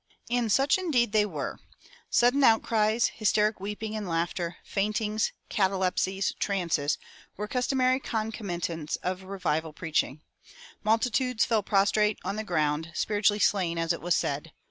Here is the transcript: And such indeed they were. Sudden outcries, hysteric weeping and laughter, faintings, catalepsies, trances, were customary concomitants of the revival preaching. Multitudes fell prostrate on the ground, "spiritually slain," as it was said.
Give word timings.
And 0.31 0.51
such 0.51 0.79
indeed 0.79 1.11
they 1.11 1.27
were. 1.27 1.59
Sudden 2.09 2.43
outcries, 2.43 3.09
hysteric 3.09 3.59
weeping 3.59 3.95
and 3.95 4.09
laughter, 4.09 4.57
faintings, 4.63 5.31
catalepsies, 5.47 6.33
trances, 6.39 6.97
were 7.37 7.47
customary 7.47 7.99
concomitants 7.99 8.95
of 9.03 9.19
the 9.19 9.27
revival 9.27 9.73
preaching. 9.73 10.21
Multitudes 10.83 11.45
fell 11.45 11.61
prostrate 11.61 12.17
on 12.23 12.35
the 12.35 12.43
ground, 12.43 12.89
"spiritually 12.95 13.37
slain," 13.37 13.77
as 13.77 13.93
it 13.93 14.01
was 14.01 14.15
said. 14.15 14.51